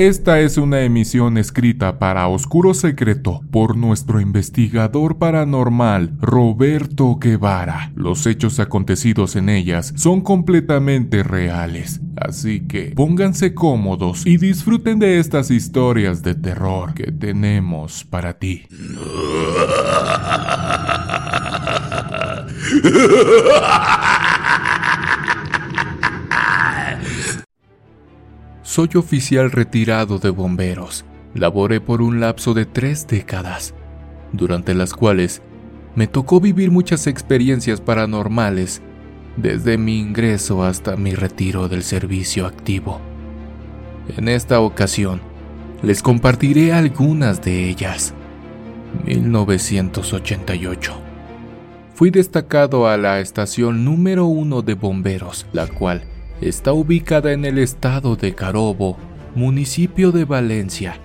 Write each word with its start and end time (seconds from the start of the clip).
Esta 0.00 0.40
es 0.40 0.56
una 0.56 0.80
emisión 0.80 1.36
escrita 1.36 1.98
para 1.98 2.26
Oscuro 2.26 2.72
Secreto 2.72 3.42
por 3.50 3.76
nuestro 3.76 4.18
investigador 4.18 5.18
paranormal 5.18 6.16
Roberto 6.22 7.18
Guevara. 7.20 7.92
Los 7.96 8.24
hechos 8.24 8.60
acontecidos 8.60 9.36
en 9.36 9.50
ellas 9.50 9.92
son 9.96 10.22
completamente 10.22 11.22
reales, 11.22 12.00
así 12.16 12.60
que 12.60 12.92
pónganse 12.96 13.52
cómodos 13.52 14.26
y 14.26 14.38
disfruten 14.38 15.00
de 15.00 15.18
estas 15.18 15.50
historias 15.50 16.22
de 16.22 16.34
terror 16.34 16.94
que 16.94 17.12
tenemos 17.12 18.02
para 18.02 18.38
ti. 18.38 18.66
Soy 28.70 28.90
oficial 28.94 29.50
retirado 29.50 30.20
de 30.20 30.30
bomberos. 30.30 31.04
Laboré 31.34 31.80
por 31.80 32.00
un 32.00 32.20
lapso 32.20 32.54
de 32.54 32.66
tres 32.66 33.04
décadas, 33.08 33.74
durante 34.32 34.74
las 34.74 34.94
cuales 34.94 35.42
me 35.96 36.06
tocó 36.06 36.38
vivir 36.38 36.70
muchas 36.70 37.08
experiencias 37.08 37.80
paranormales, 37.80 38.80
desde 39.36 39.76
mi 39.76 39.98
ingreso 39.98 40.62
hasta 40.62 40.94
mi 40.96 41.16
retiro 41.16 41.66
del 41.66 41.82
servicio 41.82 42.46
activo. 42.46 43.00
En 44.16 44.28
esta 44.28 44.60
ocasión, 44.60 45.20
les 45.82 46.00
compartiré 46.00 46.72
algunas 46.72 47.42
de 47.42 47.68
ellas. 47.68 48.14
1988. 49.04 50.92
Fui 51.92 52.10
destacado 52.12 52.86
a 52.86 52.96
la 52.96 53.18
estación 53.18 53.84
número 53.84 54.26
uno 54.26 54.62
de 54.62 54.74
bomberos, 54.74 55.48
la 55.52 55.66
cual 55.66 56.04
está 56.40 56.72
ubicada 56.72 57.32
en 57.32 57.44
el 57.44 57.58
estado 57.58 58.16
de 58.16 58.34
Carobo, 58.34 58.96
municipio 59.34 60.10
de 60.10 60.24
Valencia, 60.24 60.98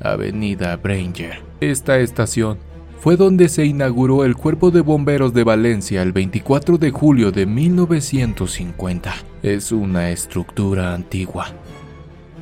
Avenida 0.00 0.76
Branger. 0.76 1.42
Esta 1.60 1.98
estación 1.98 2.58
fue 2.98 3.16
donde 3.16 3.48
se 3.48 3.64
inauguró 3.64 4.24
el 4.24 4.36
Cuerpo 4.36 4.70
de 4.70 4.80
Bomberos 4.80 5.32
de 5.32 5.44
Valencia 5.44 6.02
el 6.02 6.12
24 6.12 6.76
de 6.76 6.90
julio 6.90 7.30
de 7.32 7.46
1950. 7.46 9.14
Es 9.42 9.72
una 9.72 10.10
estructura 10.10 10.92
antigua, 10.92 11.46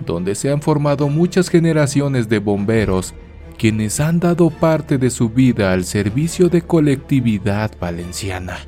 donde 0.05 0.35
se 0.35 0.51
han 0.51 0.63
formado 0.63 1.09
muchas 1.09 1.49
generaciones 1.49 2.29
de 2.29 2.39
bomberos 2.39 3.15
quienes 3.59 4.01
han 4.01 4.21
dado 4.21 4.51
parte 4.51 4.99
de 4.99 5.11
su 5.11 5.29
vida 5.29 5.73
al 5.73 5.85
servicio 5.85 6.49
de 6.49 6.63
colectividad 6.63 7.73
valenciana. 7.79 8.59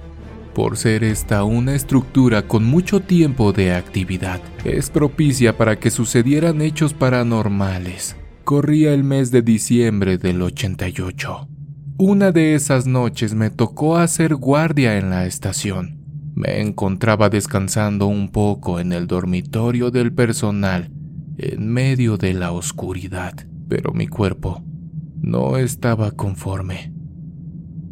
Por 0.54 0.76
ser 0.76 1.04
esta 1.04 1.44
una 1.44 1.76
estructura 1.76 2.42
con 2.42 2.64
mucho 2.64 3.00
tiempo 3.00 3.52
de 3.52 3.72
actividad, 3.72 4.40
es 4.64 4.90
propicia 4.90 5.56
para 5.56 5.76
que 5.76 5.90
sucedieran 5.90 6.60
hechos 6.60 6.92
paranormales. 6.92 8.16
Corría 8.42 8.92
el 8.92 9.04
mes 9.04 9.30
de 9.30 9.42
diciembre 9.42 10.18
del 10.18 10.42
88. 10.42 11.48
Una 11.98 12.32
de 12.32 12.54
esas 12.54 12.86
noches 12.86 13.34
me 13.34 13.50
tocó 13.50 13.96
hacer 13.96 14.34
guardia 14.34 14.98
en 14.98 15.10
la 15.10 15.24
estación. 15.24 16.00
Me 16.34 16.60
encontraba 16.60 17.28
descansando 17.28 18.06
un 18.06 18.30
poco 18.30 18.80
en 18.80 18.92
el 18.92 19.06
dormitorio 19.06 19.92
del 19.92 20.12
personal, 20.12 20.90
en 21.38 21.68
medio 21.68 22.16
de 22.16 22.34
la 22.34 22.50
oscuridad, 22.50 23.34
pero 23.68 23.92
mi 23.92 24.08
cuerpo 24.08 24.64
no 25.20 25.58
estaba 25.58 26.10
conforme. 26.10 26.92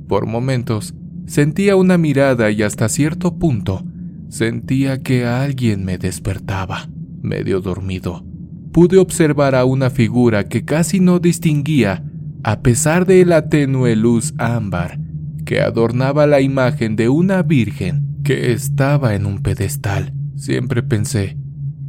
Por 0.09 0.27
momentos 0.27 0.95
Sentía 1.29 1.77
una 1.77 1.99
mirada 1.99 2.51
y 2.51 2.63
hasta 2.63 2.89
cierto 2.89 3.39
punto 3.39 3.85
sentía 4.31 5.03
que 5.03 5.27
alguien 5.27 5.85
me 5.85 5.99
despertaba, 5.99 6.89
medio 7.21 7.61
dormido. 7.61 8.25
Pude 8.73 8.97
observar 8.97 9.55
a 9.55 9.67
una 9.67 9.91
figura 9.91 10.45
que 10.45 10.65
casi 10.65 11.01
no 11.01 11.19
distinguía 11.19 12.03
a 12.43 12.63
pesar 12.63 13.05
de 13.05 13.27
la 13.27 13.51
tenue 13.51 13.95
luz 13.95 14.33
ámbar 14.39 15.01
que 15.45 15.61
adornaba 15.61 16.27
la 16.27 16.41
imagen 16.41 16.97
de 16.97 17.11
una 17.11 17.43
virgen 17.43 18.17
que 18.25 18.53
estaba 18.53 19.15
en 19.15 19.27
un 19.27 19.43
pedestal. 19.43 20.15
Siempre 20.35 20.83
pensé 20.83 21.37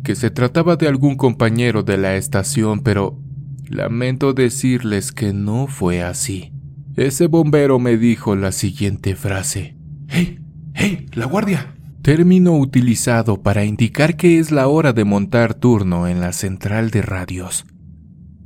que 0.03 0.15
se 0.15 0.31
trataba 0.31 0.75
de 0.75 0.89
algún 0.89 1.15
compañero 1.15 1.83
de 1.83 1.97
la 1.97 2.17
estación, 2.17 2.81
pero 2.81 3.21
lamento 3.69 4.33
decirles 4.33 5.13
que 5.13 5.31
no 5.31 5.67
fue 5.67 6.03
así. 6.03 6.51
Ese 6.99 7.27
bombero 7.27 7.79
me 7.79 7.95
dijo 7.95 8.35
la 8.35 8.51
siguiente 8.51 9.15
frase. 9.15 9.77
¡Hey! 10.09 10.39
¡Hey! 10.73 11.05
¡La 11.13 11.27
guardia! 11.27 11.73
Término 12.01 12.57
utilizado 12.57 13.41
para 13.41 13.63
indicar 13.63 14.17
que 14.17 14.37
es 14.37 14.51
la 14.51 14.67
hora 14.67 14.91
de 14.91 15.05
montar 15.05 15.53
turno 15.53 16.09
en 16.09 16.19
la 16.19 16.33
central 16.33 16.91
de 16.91 17.01
radios, 17.01 17.65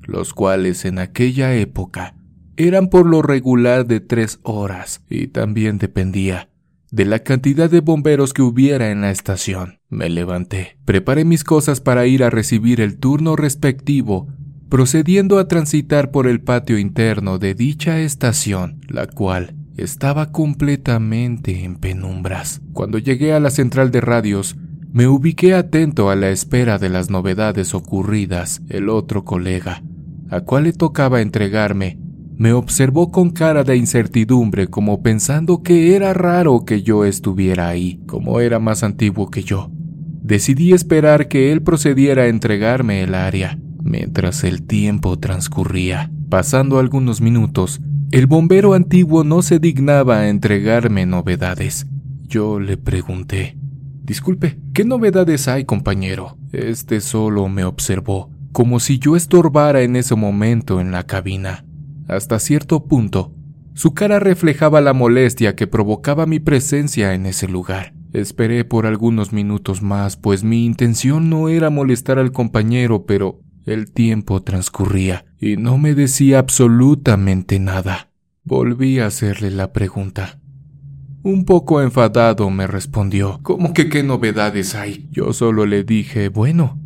los 0.03 0.35
cuales 0.35 0.85
en 0.85 0.99
aquella 0.99 1.55
época 1.55 2.15
eran 2.55 2.91
por 2.91 3.07
lo 3.07 3.23
regular 3.23 3.87
de 3.87 4.01
tres 4.01 4.39
horas 4.43 5.01
y 5.09 5.29
también 5.29 5.79
dependía 5.79 6.51
de 6.91 7.05
la 7.05 7.23
cantidad 7.23 7.71
de 7.71 7.79
bomberos 7.79 8.33
que 8.33 8.43
hubiera 8.43 8.91
en 8.91 9.01
la 9.01 9.09
estación. 9.09 9.79
Me 9.89 10.11
levanté, 10.11 10.77
preparé 10.85 11.25
mis 11.25 11.43
cosas 11.43 11.81
para 11.81 12.05
ir 12.05 12.23
a 12.23 12.29
recibir 12.29 12.81
el 12.81 12.99
turno 12.99 13.35
respectivo 13.35 14.27
procediendo 14.69 15.39
a 15.39 15.47
transitar 15.47 16.11
por 16.11 16.27
el 16.27 16.41
patio 16.41 16.77
interno 16.77 17.39
de 17.39 17.53
dicha 17.53 17.99
estación, 17.99 18.81
la 18.87 19.07
cual 19.07 19.55
estaba 19.77 20.31
completamente 20.31 21.63
en 21.63 21.75
penumbras. 21.75 22.61
Cuando 22.73 22.97
llegué 22.97 23.33
a 23.33 23.39
la 23.39 23.49
central 23.49 23.91
de 23.91 24.01
radios, 24.01 24.55
me 24.91 25.07
ubiqué 25.07 25.55
atento 25.55 26.09
a 26.09 26.15
la 26.15 26.29
espera 26.29 26.77
de 26.77 26.89
las 26.89 27.09
novedades 27.09 27.73
ocurridas. 27.73 28.61
El 28.69 28.89
otro 28.89 29.25
colega, 29.25 29.81
a 30.29 30.41
cual 30.41 30.65
le 30.65 30.73
tocaba 30.73 31.21
entregarme, 31.21 31.97
me 32.37 32.53
observó 32.53 33.11
con 33.11 33.31
cara 33.31 33.63
de 33.63 33.75
incertidumbre 33.75 34.67
como 34.67 35.01
pensando 35.01 35.63
que 35.63 35.95
era 35.95 36.13
raro 36.13 36.65
que 36.65 36.83
yo 36.83 37.05
estuviera 37.05 37.67
ahí, 37.67 38.01
como 38.05 38.39
era 38.39 38.59
más 38.59 38.83
antiguo 38.83 39.29
que 39.29 39.43
yo. 39.43 39.71
Decidí 40.21 40.73
esperar 40.73 41.27
que 41.27 41.51
él 41.51 41.61
procediera 41.61 42.23
a 42.23 42.27
entregarme 42.27 43.03
el 43.03 43.13
área. 43.13 43.59
Mientras 43.83 44.43
el 44.43 44.63
tiempo 44.63 45.19
transcurría, 45.19 46.11
pasando 46.29 46.79
algunos 46.79 47.21
minutos, 47.21 47.81
el 48.11 48.27
bombero 48.27 48.73
antiguo 48.73 49.23
no 49.23 49.41
se 49.41 49.59
dignaba 49.59 50.19
a 50.19 50.29
entregarme 50.29 51.05
novedades. 51.05 51.85
Yo 52.23 52.59
le 52.59 52.77
pregunté, 52.77 53.57
Disculpe, 54.03 54.59
¿qué 54.73 54.83
novedades 54.83 55.47
hay, 55.47 55.63
compañero? 55.63 56.37
Este 56.51 56.99
solo 56.99 57.47
me 57.47 57.63
observó, 57.63 58.29
como 58.51 58.81
si 58.81 58.99
yo 58.99 59.15
estorbara 59.15 59.81
en 59.81 59.95
ese 59.95 60.15
momento 60.15 60.81
en 60.81 60.91
la 60.91 61.03
cabina. 61.03 61.65
Hasta 62.09 62.39
cierto 62.39 62.85
punto, 62.85 63.33
su 63.73 63.93
cara 63.93 64.19
reflejaba 64.19 64.81
la 64.81 64.91
molestia 64.91 65.55
que 65.55 65.67
provocaba 65.67 66.25
mi 66.25 66.41
presencia 66.41 67.13
en 67.13 67.25
ese 67.25 67.47
lugar. 67.47 67.93
Esperé 68.11 68.65
por 68.65 68.85
algunos 68.85 69.31
minutos 69.31 69.81
más, 69.81 70.17
pues 70.17 70.43
mi 70.43 70.65
intención 70.65 71.29
no 71.29 71.47
era 71.47 71.69
molestar 71.69 72.19
al 72.19 72.33
compañero, 72.33 73.05
pero 73.05 73.39
el 73.65 73.91
tiempo 73.91 74.41
transcurría 74.41 75.25
y 75.39 75.57
no 75.57 75.77
me 75.77 75.93
decía 75.93 76.39
absolutamente 76.39 77.59
nada. 77.59 78.09
Volví 78.43 78.99
a 78.99 79.07
hacerle 79.07 79.51
la 79.51 79.71
pregunta. 79.71 80.39
Un 81.23 81.45
poco 81.45 81.81
enfadado 81.81 82.49
me 82.49 82.67
respondió, 82.67 83.39
¿Cómo 83.43 83.73
que 83.73 83.87
qué 83.87 84.03
novedades 84.03 84.75
hay? 84.75 85.07
Yo 85.11 85.31
solo 85.31 85.65
le 85.65 85.85
dije, 85.85 86.27
bueno, 86.27 86.77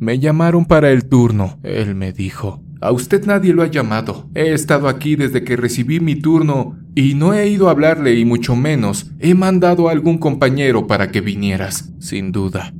me 0.00 0.18
llamaron 0.18 0.64
para 0.64 0.90
el 0.90 1.06
turno. 1.08 1.58
Él 1.62 1.94
me 1.94 2.12
dijo, 2.12 2.62
a 2.80 2.90
usted 2.90 3.24
nadie 3.26 3.52
lo 3.52 3.62
ha 3.62 3.66
llamado. 3.66 4.28
He 4.34 4.52
estado 4.52 4.88
aquí 4.88 5.14
desde 5.14 5.44
que 5.44 5.56
recibí 5.56 6.00
mi 6.00 6.16
turno 6.16 6.76
y 6.96 7.14
no 7.14 7.32
he 7.32 7.48
ido 7.48 7.68
a 7.68 7.70
hablarle 7.70 8.14
y 8.14 8.24
mucho 8.24 8.56
menos 8.56 9.12
he 9.20 9.34
mandado 9.34 9.88
a 9.88 9.92
algún 9.92 10.18
compañero 10.18 10.88
para 10.88 11.12
que 11.12 11.20
vinieras. 11.20 11.92
Sin 12.00 12.32
duda, 12.32 12.74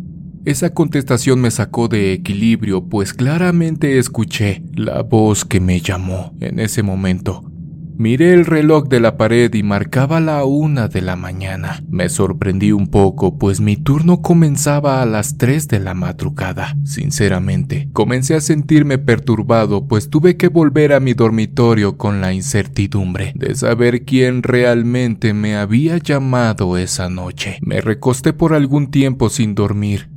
esa 0.44 0.70
contestación 0.70 1.40
me 1.40 1.50
sacó 1.50 1.88
de 1.88 2.12
equilibrio, 2.12 2.88
pues 2.88 3.14
claramente 3.14 3.98
escuché 3.98 4.62
la 4.74 5.02
voz 5.02 5.44
que 5.44 5.60
me 5.60 5.80
llamó 5.80 6.34
en 6.40 6.58
ese 6.58 6.82
momento. 6.82 7.44
Miré 7.98 8.32
el 8.32 8.46
reloj 8.46 8.88
de 8.88 9.00
la 9.00 9.16
pared 9.16 9.52
y 9.54 9.62
marcaba 9.62 10.18
la 10.18 10.44
una 10.44 10.88
de 10.88 11.02
la 11.02 11.14
mañana. 11.14 11.84
Me 11.88 12.08
sorprendí 12.08 12.72
un 12.72 12.88
poco, 12.88 13.38
pues 13.38 13.60
mi 13.60 13.76
turno 13.76 14.22
comenzaba 14.22 15.02
a 15.02 15.06
las 15.06 15.36
tres 15.36 15.68
de 15.68 15.78
la 15.78 15.94
madrugada. 15.94 16.74
Sinceramente, 16.84 17.90
comencé 17.92 18.34
a 18.34 18.40
sentirme 18.40 18.98
perturbado, 18.98 19.86
pues 19.86 20.08
tuve 20.08 20.36
que 20.36 20.48
volver 20.48 20.94
a 20.94 21.00
mi 21.00 21.12
dormitorio 21.12 21.96
con 21.96 22.20
la 22.20 22.32
incertidumbre 22.32 23.34
de 23.36 23.54
saber 23.54 24.04
quién 24.04 24.42
realmente 24.42 25.34
me 25.34 25.56
había 25.56 25.98
llamado 25.98 26.78
esa 26.78 27.08
noche. 27.08 27.58
Me 27.60 27.80
recosté 27.82 28.32
por 28.32 28.54
algún 28.54 28.90
tiempo 28.90 29.28
sin 29.28 29.54
dormir, 29.54 30.08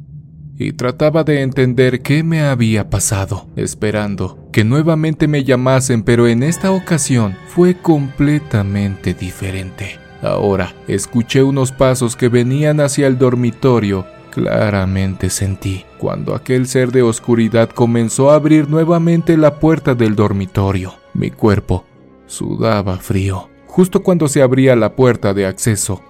y 0.57 0.73
trataba 0.73 1.23
de 1.23 1.41
entender 1.41 2.01
qué 2.01 2.23
me 2.23 2.41
había 2.41 2.89
pasado, 2.89 3.47
esperando 3.55 4.49
que 4.51 4.63
nuevamente 4.63 5.27
me 5.27 5.43
llamasen, 5.43 6.03
pero 6.03 6.27
en 6.27 6.43
esta 6.43 6.71
ocasión 6.71 7.35
fue 7.47 7.75
completamente 7.75 9.13
diferente. 9.13 9.99
Ahora 10.21 10.73
escuché 10.87 11.43
unos 11.43 11.71
pasos 11.71 12.15
que 12.15 12.29
venían 12.29 12.79
hacia 12.79 13.07
el 13.07 13.17
dormitorio, 13.17 14.05
Claramente 14.35 15.29
sentí 15.29 15.85
cuando 15.97 16.35
aquel 16.35 16.67
ser 16.67 16.91
de 16.91 17.01
oscuridad 17.01 17.69
comenzó 17.69 18.31
a 18.31 18.35
abrir 18.35 18.69
nuevamente 18.69 19.37
la 19.37 19.61
puerta 19.61 19.95
del 19.95 20.13
dormitorio. 20.13 20.93
Mi 21.13 21.31
cuerpo 21.31 21.85
sudaba 22.25 22.97
frío. 22.97 23.47
Justo 23.65 24.03
cuando 24.03 24.27
se 24.27 24.41
abría 24.41 24.75
la 24.75 24.93
puerta 24.97 25.33
de 25.33 25.45
acceso, 25.45 26.03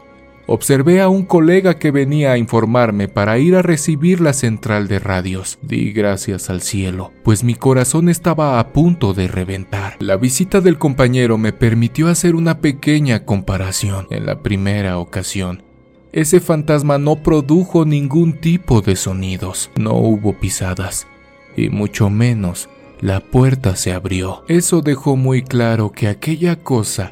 observé 0.47 1.01
a 1.01 1.09
un 1.09 1.23
colega 1.23 1.77
que 1.79 1.91
venía 1.91 2.31
a 2.31 2.37
informarme 2.37 3.07
para 3.07 3.37
ir 3.37 3.55
a 3.55 3.61
recibir 3.61 4.21
la 4.21 4.33
central 4.33 4.87
de 4.87 4.99
radios. 4.99 5.57
Di 5.61 5.91
gracias 5.91 6.49
al 6.49 6.61
cielo, 6.61 7.11
pues 7.23 7.43
mi 7.43 7.55
corazón 7.55 8.09
estaba 8.09 8.59
a 8.59 8.73
punto 8.73 9.13
de 9.13 9.27
reventar. 9.27 9.95
La 9.99 10.17
visita 10.17 10.61
del 10.61 10.77
compañero 10.77 11.37
me 11.37 11.53
permitió 11.53 12.07
hacer 12.07 12.35
una 12.35 12.59
pequeña 12.59 13.25
comparación. 13.25 14.07
En 14.09 14.25
la 14.25 14.41
primera 14.41 14.99
ocasión, 14.99 15.63
ese 16.11 16.39
fantasma 16.39 16.97
no 16.97 17.17
produjo 17.17 17.85
ningún 17.85 18.39
tipo 18.39 18.81
de 18.81 18.95
sonidos, 18.95 19.69
no 19.75 19.95
hubo 19.95 20.33
pisadas, 20.39 21.07
y 21.57 21.69
mucho 21.69 22.09
menos 22.09 22.69
la 23.01 23.19
puerta 23.19 23.75
se 23.75 23.91
abrió. 23.91 24.43
Eso 24.47 24.81
dejó 24.81 25.17
muy 25.17 25.43
claro 25.43 25.91
que 25.91 26.07
aquella 26.07 26.55
cosa 26.55 27.11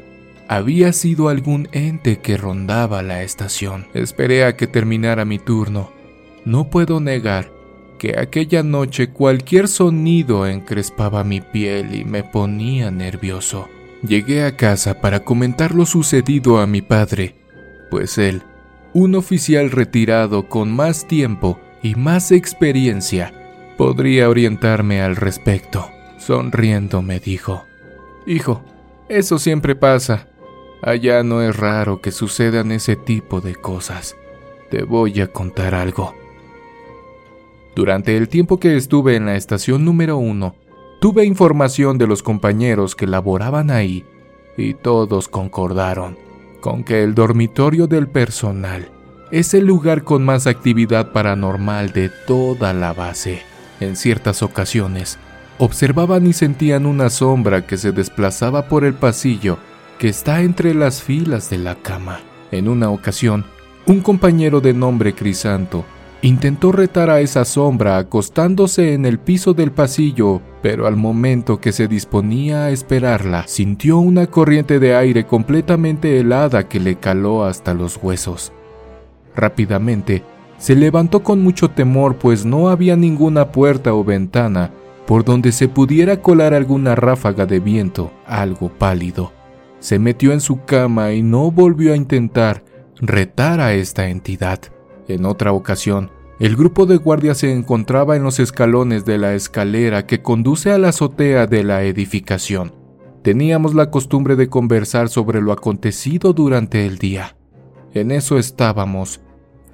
había 0.56 0.92
sido 0.92 1.28
algún 1.28 1.68
ente 1.72 2.18
que 2.18 2.36
rondaba 2.36 3.02
la 3.02 3.22
estación. 3.22 3.86
Esperé 3.94 4.44
a 4.44 4.56
que 4.56 4.66
terminara 4.66 5.24
mi 5.24 5.38
turno. 5.38 5.90
No 6.44 6.70
puedo 6.70 7.00
negar 7.00 7.52
que 7.98 8.18
aquella 8.18 8.62
noche 8.62 9.10
cualquier 9.10 9.68
sonido 9.68 10.46
encrespaba 10.46 11.24
mi 11.24 11.40
piel 11.40 11.94
y 11.94 12.04
me 12.04 12.22
ponía 12.22 12.90
nervioso. 12.90 13.68
Llegué 14.06 14.44
a 14.44 14.56
casa 14.56 15.00
para 15.00 15.20
comentar 15.20 15.74
lo 15.74 15.86
sucedido 15.86 16.58
a 16.58 16.66
mi 16.66 16.82
padre, 16.82 17.36
pues 17.90 18.18
él 18.18 18.42
un 18.92 19.16
oficial 19.16 19.72
retirado 19.72 20.48
con 20.48 20.70
más 20.70 21.06
tiempo 21.08 21.58
y 21.82 21.96
más 21.96 22.30
experiencia 22.30 23.32
podría 23.76 24.28
orientarme 24.28 25.02
al 25.02 25.16
respecto. 25.16 25.90
Sonriendo 26.16 27.02
me 27.02 27.18
dijo, 27.18 27.66
Hijo, 28.26 28.64
eso 29.08 29.38
siempre 29.38 29.74
pasa. 29.74 30.28
Allá 30.86 31.22
no 31.22 31.40
es 31.40 31.56
raro 31.56 32.02
que 32.02 32.12
sucedan 32.12 32.70
ese 32.70 32.94
tipo 32.94 33.40
de 33.40 33.54
cosas. 33.54 34.16
Te 34.70 34.82
voy 34.82 35.18
a 35.22 35.32
contar 35.32 35.74
algo. 35.74 36.14
Durante 37.74 38.18
el 38.18 38.28
tiempo 38.28 38.60
que 38.60 38.76
estuve 38.76 39.16
en 39.16 39.24
la 39.24 39.34
estación 39.34 39.86
número 39.86 40.18
uno, 40.18 40.54
tuve 41.00 41.24
información 41.24 41.96
de 41.96 42.06
los 42.06 42.22
compañeros 42.22 42.94
que 42.94 43.06
laboraban 43.06 43.70
ahí 43.70 44.04
y 44.58 44.74
todos 44.74 45.28
concordaron 45.28 46.18
con 46.60 46.84
que 46.84 47.02
el 47.02 47.14
dormitorio 47.14 47.86
del 47.86 48.06
personal 48.06 48.90
es 49.30 49.54
el 49.54 49.64
lugar 49.64 50.04
con 50.04 50.22
más 50.22 50.46
actividad 50.46 51.12
paranormal 51.12 51.92
de 51.92 52.10
toda 52.26 52.74
la 52.74 52.92
base. 52.92 53.42
En 53.80 53.96
ciertas 53.96 54.42
ocasiones, 54.42 55.18
observaban 55.56 56.26
y 56.26 56.34
sentían 56.34 56.84
una 56.84 57.08
sombra 57.08 57.66
que 57.66 57.78
se 57.78 57.90
desplazaba 57.90 58.68
por 58.68 58.84
el 58.84 58.92
pasillo 58.92 59.56
que 59.98 60.08
está 60.08 60.42
entre 60.42 60.74
las 60.74 61.02
filas 61.02 61.50
de 61.50 61.58
la 61.58 61.76
cama. 61.76 62.20
En 62.50 62.68
una 62.68 62.90
ocasión, 62.90 63.44
un 63.86 64.00
compañero 64.00 64.60
de 64.60 64.72
nombre 64.72 65.14
Crisanto 65.14 65.84
intentó 66.22 66.72
retar 66.72 67.10
a 67.10 67.20
esa 67.20 67.44
sombra 67.44 67.98
acostándose 67.98 68.94
en 68.94 69.04
el 69.04 69.18
piso 69.18 69.52
del 69.52 69.72
pasillo, 69.72 70.40
pero 70.62 70.86
al 70.86 70.96
momento 70.96 71.60
que 71.60 71.70
se 71.70 71.86
disponía 71.86 72.64
a 72.64 72.70
esperarla, 72.70 73.46
sintió 73.46 73.98
una 73.98 74.26
corriente 74.28 74.78
de 74.78 74.96
aire 74.96 75.26
completamente 75.26 76.18
helada 76.18 76.66
que 76.66 76.80
le 76.80 76.96
caló 76.96 77.44
hasta 77.44 77.74
los 77.74 77.98
huesos. 78.02 78.52
Rápidamente, 79.36 80.22
se 80.56 80.74
levantó 80.74 81.22
con 81.22 81.42
mucho 81.42 81.68
temor 81.68 82.16
pues 82.16 82.46
no 82.46 82.70
había 82.70 82.96
ninguna 82.96 83.52
puerta 83.52 83.92
o 83.92 84.02
ventana 84.02 84.70
por 85.06 85.26
donde 85.26 85.52
se 85.52 85.68
pudiera 85.68 86.22
colar 86.22 86.54
alguna 86.54 86.94
ráfaga 86.94 87.44
de 87.44 87.60
viento, 87.60 88.10
algo 88.26 88.70
pálido. 88.70 89.33
Se 89.84 89.98
metió 89.98 90.32
en 90.32 90.40
su 90.40 90.64
cama 90.64 91.12
y 91.12 91.20
no 91.20 91.50
volvió 91.50 91.92
a 91.92 91.96
intentar 91.96 92.64
retar 93.02 93.60
a 93.60 93.74
esta 93.74 94.08
entidad. 94.08 94.58
En 95.08 95.26
otra 95.26 95.52
ocasión, 95.52 96.10
el 96.40 96.56
grupo 96.56 96.86
de 96.86 96.96
guardias 96.96 97.36
se 97.36 97.52
encontraba 97.52 98.16
en 98.16 98.22
los 98.22 98.40
escalones 98.40 99.04
de 99.04 99.18
la 99.18 99.34
escalera 99.34 100.06
que 100.06 100.22
conduce 100.22 100.72
a 100.72 100.78
la 100.78 100.88
azotea 100.88 101.46
de 101.46 101.64
la 101.64 101.82
edificación. 101.82 102.72
Teníamos 103.20 103.74
la 103.74 103.90
costumbre 103.90 104.36
de 104.36 104.48
conversar 104.48 105.10
sobre 105.10 105.42
lo 105.42 105.52
acontecido 105.52 106.32
durante 106.32 106.86
el 106.86 106.96
día. 106.96 107.36
En 107.92 108.10
eso 108.10 108.38
estábamos, 108.38 109.20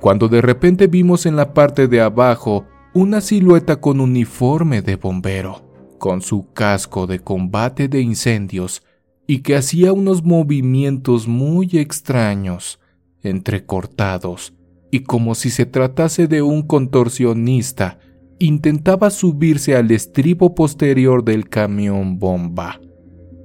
cuando 0.00 0.26
de 0.26 0.42
repente 0.42 0.88
vimos 0.88 1.24
en 1.24 1.36
la 1.36 1.54
parte 1.54 1.86
de 1.86 2.00
abajo 2.00 2.64
una 2.94 3.20
silueta 3.20 3.80
con 3.80 4.00
uniforme 4.00 4.82
de 4.82 4.96
bombero, 4.96 5.62
con 6.00 6.20
su 6.20 6.52
casco 6.52 7.06
de 7.06 7.20
combate 7.20 7.86
de 7.86 8.00
incendios 8.00 8.82
y 9.31 9.43
que 9.43 9.55
hacía 9.55 9.93
unos 9.93 10.25
movimientos 10.25 11.29
muy 11.29 11.69
extraños, 11.75 12.81
entrecortados, 13.23 14.55
y 14.91 15.05
como 15.05 15.37
si 15.37 15.50
se 15.50 15.67
tratase 15.67 16.27
de 16.27 16.43
un 16.43 16.62
contorsionista, 16.62 18.00
intentaba 18.41 19.09
subirse 19.09 19.77
al 19.77 19.93
estribo 19.93 20.56
posterior 20.56 21.25
del 21.25 21.49
camión 21.49 22.19
bomba. 22.19 22.81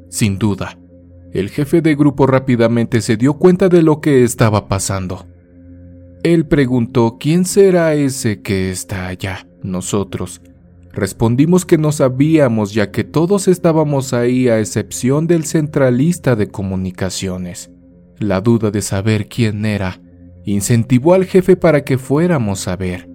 Sin 0.09 0.39
duda, 0.39 0.75
el 1.31 1.51
jefe 1.51 1.83
de 1.83 1.93
grupo 1.93 2.25
rápidamente 2.25 2.99
se 2.99 3.15
dio 3.15 3.35
cuenta 3.35 3.69
de 3.69 3.83
lo 3.83 4.01
que 4.01 4.23
estaba 4.23 4.67
pasando. 4.67 5.27
Él 6.23 6.47
preguntó 6.47 7.17
quién 7.19 7.45
será 7.45 7.93
ese 7.93 8.41
que 8.41 8.71
está 8.71 9.05
allá. 9.05 9.47
Nosotros 9.61 10.41
respondimos 10.95 11.65
que 11.65 11.77
no 11.77 11.91
sabíamos 11.91 12.73
ya 12.73 12.91
que 12.91 13.03
todos 13.03 13.47
estábamos 13.47 14.13
ahí 14.13 14.47
a 14.47 14.59
excepción 14.59 15.27
del 15.27 15.45
centralista 15.45 16.35
de 16.35 16.47
comunicaciones. 16.47 17.69
La 18.17 18.41
duda 18.41 18.71
de 18.71 18.81
saber 18.81 19.27
quién 19.27 19.65
era 19.65 19.99
incentivó 20.45 21.13
al 21.13 21.25
jefe 21.25 21.57
para 21.57 21.83
que 21.83 21.97
fuéramos 21.97 22.67
a 22.67 22.75
ver. 22.75 23.09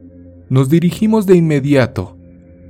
Nos 0.49 0.69
dirigimos 0.69 1.27
de 1.27 1.37
inmediato. 1.37 2.17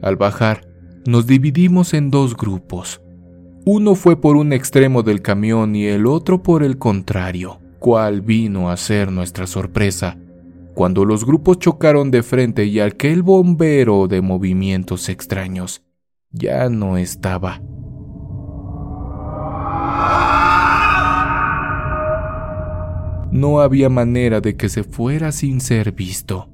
Al 0.03 0.17
bajar, 0.17 0.69
nos 1.07 1.27
dividimos 1.27 1.95
en 1.95 2.11
dos 2.11 2.37
grupos. 2.37 3.01
Uno 3.65 3.95
fue 3.95 4.21
por 4.21 4.37
un 4.37 4.53
extremo 4.53 5.03
del 5.03 5.23
camión 5.23 5.75
y 5.75 5.87
el 5.87 6.07
otro 6.07 6.43
por 6.43 6.63
el 6.63 6.79
contrario. 6.79 7.59
¿Cuál 7.79 8.21
vino 8.21 8.71
a 8.71 8.77
ser 8.77 9.11
nuestra 9.11 9.47
sorpresa? 9.47 10.19
Cuando 10.75 11.05
los 11.05 11.25
grupos 11.25 11.59
chocaron 11.59 12.11
de 12.11 12.23
frente 12.23 12.65
y 12.65 12.81
aquel 12.81 13.23
bombero 13.23 14.09
de 14.09 14.21
movimientos 14.21 15.09
extraños 15.09 15.83
ya 16.31 16.69
no 16.69 16.97
estaba. 16.97 17.61
No 23.33 23.61
había 23.61 23.89
manera 23.89 24.41
de 24.41 24.57
que 24.57 24.69
se 24.69 24.83
fuera 24.83 25.33
sin 25.33 25.61
ser 25.61 25.93
visto. 25.93 26.49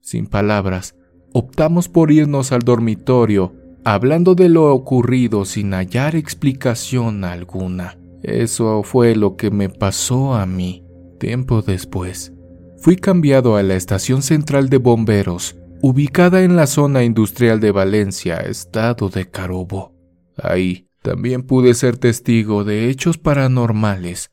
Sin 0.00 0.26
palabras, 0.26 0.96
optamos 1.32 1.88
por 1.88 2.10
irnos 2.10 2.52
al 2.52 2.62
dormitorio 2.62 3.54
hablando 3.84 4.34
de 4.34 4.48
lo 4.48 4.72
ocurrido 4.74 5.44
sin 5.44 5.72
hallar 5.72 6.16
explicación 6.16 7.24
alguna. 7.24 7.98
Eso 8.22 8.82
fue 8.82 9.14
lo 9.14 9.36
que 9.36 9.50
me 9.50 9.68
pasó 9.68 10.34
a 10.34 10.46
mí. 10.46 10.84
Tiempo 11.18 11.62
después, 11.62 12.32
fui 12.80 12.96
cambiado 12.96 13.56
a 13.56 13.62
la 13.62 13.74
estación 13.74 14.22
central 14.22 14.68
de 14.68 14.78
bomberos, 14.78 15.56
ubicada 15.82 16.42
en 16.42 16.56
la 16.56 16.66
zona 16.66 17.04
industrial 17.04 17.60
de 17.60 17.72
Valencia, 17.72 18.36
estado 18.36 19.08
de 19.08 19.30
Carobo. 19.30 19.94
Ahí 20.36 20.88
también 21.02 21.42
pude 21.42 21.74
ser 21.74 21.96
testigo 21.96 22.64
de 22.64 22.88
hechos 22.88 23.18
paranormales, 23.18 24.30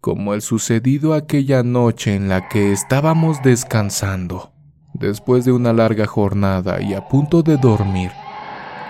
como 0.00 0.34
el 0.34 0.42
sucedido 0.42 1.14
aquella 1.14 1.62
noche 1.62 2.14
en 2.14 2.28
la 2.28 2.48
que 2.48 2.72
estábamos 2.72 3.42
descansando. 3.42 4.52
Después 4.94 5.44
de 5.44 5.52
una 5.52 5.72
larga 5.72 6.06
jornada 6.06 6.80
y 6.80 6.94
a 6.94 7.08
punto 7.08 7.42
de 7.42 7.56
dormir, 7.56 8.10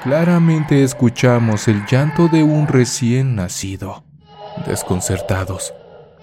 Claramente 0.03 0.85
escuchamos 0.85 1.67
el 1.67 1.85
llanto 1.85 2.29
de 2.29 2.45
un 2.45 2.69
recién 2.69 3.35
nacido. 3.35 4.05
Desconcertados, 4.65 5.75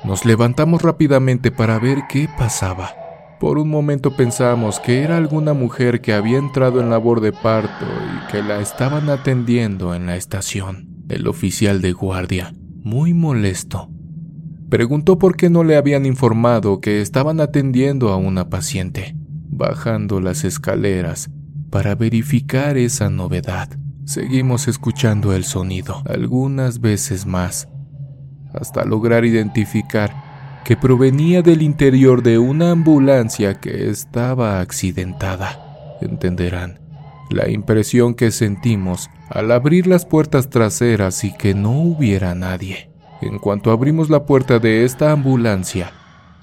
nos 0.05 0.25
levantamos 0.25 0.81
rápidamente 0.81 1.51
para 1.51 1.79
ver 1.79 2.03
qué 2.07 2.29
pasaba. 2.37 2.91
Por 3.39 3.57
un 3.57 3.69
momento 3.69 4.15
pensamos 4.15 4.79
que 4.79 5.01
era 5.01 5.17
alguna 5.17 5.53
mujer 5.53 6.01
que 6.01 6.13
había 6.13 6.37
entrado 6.37 6.79
en 6.79 6.89
labor 6.89 7.21
de 7.21 7.33
parto 7.33 7.85
y 7.85 8.31
que 8.31 8.41
la 8.41 8.59
estaban 8.59 9.09
atendiendo 9.09 9.93
en 9.93 10.05
la 10.05 10.15
estación. 10.15 11.03
El 11.09 11.27
oficial 11.27 11.81
de 11.81 11.91
guardia, 11.91 12.53
muy 12.81 13.13
molesto, 13.13 13.89
preguntó 14.69 15.19
por 15.19 15.35
qué 15.35 15.49
no 15.49 15.63
le 15.63 15.75
habían 15.75 16.05
informado 16.05 16.79
que 16.79 17.01
estaban 17.01 17.39
atendiendo 17.39 18.09
a 18.09 18.17
una 18.17 18.49
paciente. 18.49 19.15
Bajando 19.47 20.19
las 20.19 20.43
escaleras, 20.43 21.29
para 21.69 21.95
verificar 21.95 22.77
esa 22.77 23.09
novedad. 23.09 23.69
Seguimos 24.05 24.67
escuchando 24.67 25.33
el 25.33 25.43
sonido 25.43 26.03
algunas 26.05 26.79
veces 26.79 27.25
más, 27.25 27.67
hasta 28.59 28.85
lograr 28.85 29.25
identificar 29.25 30.61
que 30.63 30.75
provenía 30.75 31.41
del 31.41 31.61
interior 31.61 32.23
de 32.23 32.39
una 32.39 32.71
ambulancia 32.71 33.59
que 33.59 33.89
estaba 33.89 34.59
accidentada. 34.61 35.97
Entenderán 36.01 36.79
la 37.29 37.49
impresión 37.49 38.15
que 38.15 38.31
sentimos 38.31 39.09
al 39.29 39.51
abrir 39.51 39.87
las 39.87 40.05
puertas 40.05 40.49
traseras 40.49 41.23
y 41.23 41.35
que 41.35 41.53
no 41.53 41.71
hubiera 41.71 42.35
nadie. 42.35 42.89
En 43.21 43.39
cuanto 43.39 43.71
abrimos 43.71 44.09
la 44.09 44.25
puerta 44.25 44.59
de 44.59 44.85
esta 44.85 45.11
ambulancia, 45.11 45.91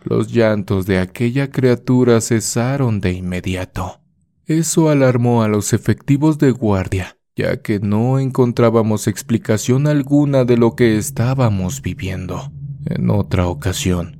los 0.05 0.33
llantos 0.33 0.87
de 0.87 0.99
aquella 0.99 1.51
criatura 1.51 2.21
cesaron 2.21 3.01
de 3.01 3.13
inmediato. 3.13 4.01
Eso 4.47 4.89
alarmó 4.89 5.43
a 5.43 5.49
los 5.49 5.73
efectivos 5.73 6.39
de 6.39 6.51
guardia, 6.51 7.17
ya 7.35 7.63
que 7.63 7.81
no 7.81 8.19
encontrábamos 8.19 9.07
explicación 9.07 9.87
alguna 9.87 10.45
de 10.45 10.57
lo 10.57 10.77
que 10.77 10.99
estábamos 10.99 11.81
viviendo. 11.81 12.53
En 12.85 13.09
otra 13.11 13.47
ocasión, 13.47 14.19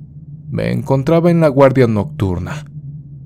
me 0.49 0.71
encontraba 0.71 1.29
en 1.29 1.39
la 1.39 1.47
guardia 1.47 1.87
nocturna. 1.87 2.65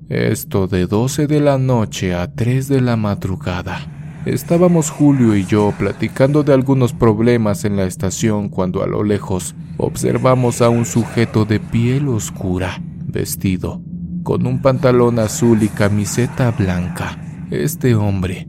Esto 0.08 0.66
de 0.66 0.86
12 0.86 1.26
de 1.26 1.40
la 1.40 1.58
noche 1.58 2.14
a 2.14 2.34
3 2.34 2.68
de 2.68 2.80
la 2.80 2.96
madrugada. 2.96 4.22
Estábamos 4.26 4.90
Julio 4.90 5.36
y 5.36 5.46
yo 5.46 5.72
platicando 5.78 6.42
de 6.42 6.52
algunos 6.52 6.92
problemas 6.92 7.64
en 7.64 7.76
la 7.76 7.84
estación 7.84 8.48
cuando 8.48 8.82
a 8.82 8.86
lo 8.86 9.04
lejos 9.04 9.54
observamos 9.78 10.60
a 10.60 10.68
un 10.68 10.84
sujeto 10.84 11.44
de 11.44 11.60
piel 11.60 12.08
oscura, 12.08 12.82
vestido, 13.06 13.80
con 14.22 14.46
un 14.46 14.60
pantalón 14.60 15.18
azul 15.18 15.62
y 15.62 15.68
camiseta 15.68 16.50
blanca. 16.50 17.46
Este 17.50 17.94
hombre, 17.94 18.48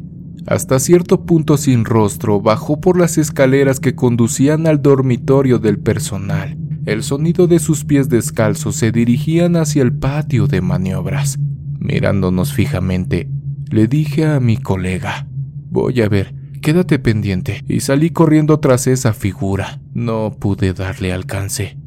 hasta 0.50 0.80
cierto 0.80 1.28
punto 1.28 1.58
sin 1.58 1.86
rostro, 1.86 2.42
bajó 2.42 2.82
por 2.82 2.98
las 2.98 3.20
escaleras 3.20 3.80
que 3.80 3.94
conducían 3.94 4.66
al 4.66 4.82
dormitorio 4.82 5.60
del 5.60 5.78
personal. 5.78 6.58
El 6.88 7.04
sonido 7.04 7.46
de 7.46 7.60
sus 7.60 7.86
pies 7.86 8.10
descalzos 8.10 8.76
se 8.76 8.92
dirigían 8.92 9.56
hacia 9.56 9.84
el 9.84 9.94
patio 9.94 10.48
de 10.48 10.62
maniobras. 10.62 11.38
Mirándonos 11.78 12.52
fijamente, 12.52 13.30
le 13.70 13.86
dije 13.86 14.26
a 14.26 14.40
mi 14.40 14.58
colega, 14.58 15.28
Voy 15.70 16.02
a 16.02 16.10
ver, 16.10 16.34
quédate 16.64 16.98
pendiente, 16.98 17.64
y 17.68 17.82
salí 17.82 18.10
corriendo 18.10 18.60
tras 18.60 18.88
esa 18.88 19.14
figura. 19.14 19.80
No 19.94 20.36
pude 20.40 20.74
darle 20.74 21.14
alcance. 21.14 21.78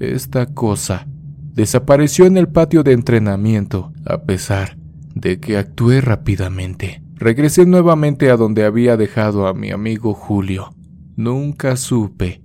Esta 0.00 0.44
cosa 0.44 1.06
desapareció 1.54 2.26
en 2.26 2.36
el 2.36 2.48
patio 2.48 2.82
de 2.82 2.92
entrenamiento, 2.92 3.94
a 4.04 4.24
pesar 4.24 4.76
de 5.14 5.40
que 5.40 5.56
actué 5.56 6.02
rápidamente. 6.02 7.05
Regresé 7.18 7.64
nuevamente 7.64 8.30
a 8.30 8.36
donde 8.36 8.64
había 8.64 8.98
dejado 8.98 9.46
a 9.46 9.54
mi 9.54 9.70
amigo 9.70 10.12
Julio. 10.12 10.74
Nunca 11.16 11.76
supe 11.76 12.42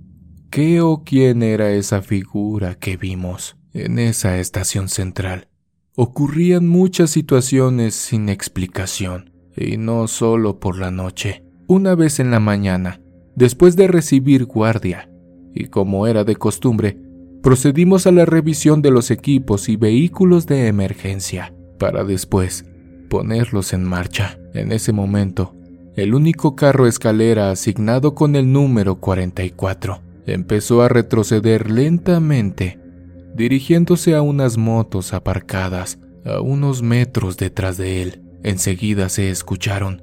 qué 0.48 0.80
o 0.80 1.02
quién 1.04 1.42
era 1.42 1.72
esa 1.72 2.00
figura 2.00 2.76
que 2.76 2.96
vimos 2.96 3.58
en 3.74 3.98
esa 3.98 4.38
estación 4.38 4.88
central. 4.88 5.48
Ocurrían 5.94 6.66
muchas 6.66 7.10
situaciones 7.10 7.94
sin 7.94 8.30
explicación 8.30 9.30
y 9.54 9.76
no 9.76 10.08
solo 10.08 10.58
por 10.58 10.78
la 10.78 10.90
noche. 10.90 11.44
Una 11.66 11.94
vez 11.94 12.18
en 12.18 12.30
la 12.30 12.40
mañana, 12.40 13.02
después 13.36 13.76
de 13.76 13.88
recibir 13.88 14.46
guardia, 14.46 15.10
y 15.54 15.66
como 15.66 16.06
era 16.06 16.24
de 16.24 16.36
costumbre, 16.36 16.96
procedimos 17.42 18.06
a 18.06 18.12
la 18.12 18.24
revisión 18.24 18.80
de 18.80 18.90
los 18.90 19.10
equipos 19.10 19.68
y 19.68 19.76
vehículos 19.76 20.46
de 20.46 20.68
emergencia, 20.68 21.54
para 21.78 22.04
después 22.04 22.64
ponerlos 23.12 23.74
en 23.74 23.84
marcha. 23.84 24.38
En 24.54 24.72
ese 24.72 24.90
momento, 24.90 25.54
el 25.96 26.14
único 26.14 26.56
carro 26.56 26.86
escalera 26.86 27.50
asignado 27.50 28.14
con 28.14 28.36
el 28.36 28.50
número 28.50 29.00
44 29.00 30.00
empezó 30.24 30.80
a 30.80 30.88
retroceder 30.88 31.70
lentamente, 31.70 32.78
dirigiéndose 33.34 34.14
a 34.14 34.22
unas 34.22 34.56
motos 34.56 35.12
aparcadas 35.12 35.98
a 36.24 36.40
unos 36.40 36.80
metros 36.80 37.36
detrás 37.36 37.76
de 37.76 38.00
él. 38.00 38.22
Enseguida 38.44 39.10
se 39.10 39.28
escucharon 39.28 40.02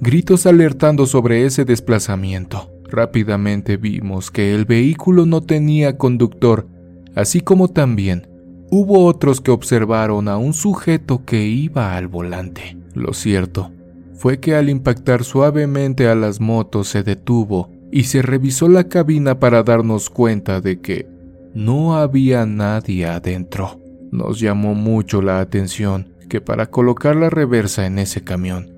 gritos 0.00 0.44
alertando 0.44 1.06
sobre 1.06 1.44
ese 1.44 1.64
desplazamiento. 1.64 2.72
Rápidamente 2.90 3.76
vimos 3.76 4.32
que 4.32 4.52
el 4.52 4.64
vehículo 4.64 5.26
no 5.26 5.42
tenía 5.42 5.96
conductor, 5.96 6.66
así 7.14 7.40
como 7.40 7.68
también 7.68 8.27
hubo 8.70 9.04
otros 9.04 9.40
que 9.40 9.50
observaron 9.50 10.28
a 10.28 10.36
un 10.36 10.52
sujeto 10.52 11.24
que 11.24 11.46
iba 11.46 11.96
al 11.96 12.08
volante. 12.08 12.76
Lo 12.94 13.12
cierto 13.12 13.70
fue 14.14 14.40
que 14.40 14.54
al 14.54 14.68
impactar 14.68 15.22
suavemente 15.22 16.08
a 16.08 16.14
las 16.14 16.40
motos 16.40 16.88
se 16.88 17.02
detuvo 17.02 17.70
y 17.92 18.04
se 18.04 18.20
revisó 18.20 18.68
la 18.68 18.88
cabina 18.88 19.38
para 19.38 19.62
darnos 19.62 20.10
cuenta 20.10 20.60
de 20.60 20.80
que 20.80 21.06
no 21.54 21.96
había 21.96 22.44
nadie 22.44 23.06
adentro. 23.06 23.80
Nos 24.10 24.40
llamó 24.40 24.74
mucho 24.74 25.22
la 25.22 25.40
atención 25.40 26.14
que 26.28 26.40
para 26.40 26.66
colocar 26.66 27.16
la 27.16 27.30
reversa 27.30 27.86
en 27.86 27.98
ese 27.98 28.22
camión 28.22 28.74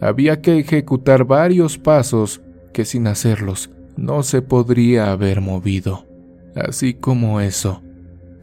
había 0.00 0.40
que 0.40 0.58
ejecutar 0.58 1.24
varios 1.24 1.78
pasos 1.78 2.40
que 2.72 2.84
sin 2.84 3.06
hacerlos 3.06 3.70
no 3.96 4.22
se 4.22 4.42
podría 4.42 5.12
haber 5.12 5.40
movido. 5.40 6.06
Así 6.54 6.94
como 6.94 7.40
eso, 7.40 7.82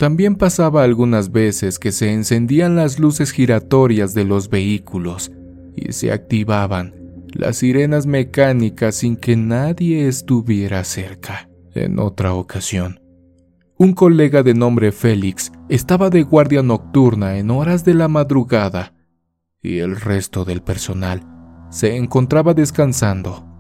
también 0.02 0.34
pasaba 0.34 0.82
algunas 0.82 1.32
veces 1.32 1.78
que 1.78 1.92
se 1.92 2.12
encendían 2.12 2.76
las 2.76 2.98
luces 2.98 3.32
giratorias 3.32 4.16
de 4.16 4.26
los 4.26 4.50
vehículos 4.50 5.32
y 5.76 5.94
se 5.94 6.12
activaban 6.12 6.96
las 7.32 7.58
sirenas 7.58 8.08
mecánicas 8.08 8.96
sin 8.96 9.16
que 9.16 9.36
nadie 9.36 10.08
estuviera 10.08 10.84
cerca. 10.86 11.52
En 11.76 12.00
otra 12.00 12.34
ocasión, 12.34 13.00
un 13.78 13.94
colega 13.94 14.42
de 14.42 14.56
nombre 14.56 14.92
Félix 14.92 15.52
estaba 15.70 16.10
de 16.10 16.24
guardia 16.24 16.64
nocturna 16.64 17.38
en 17.38 17.52
horas 17.52 17.86
de 17.86 17.94
la 17.94 18.08
madrugada 18.08 18.96
y 19.62 19.78
el 19.78 19.96
resto 20.02 20.46
del 20.46 20.64
personal 20.64 21.22
se 21.70 21.96
encontraba 21.96 22.56
descansando. 22.56 23.51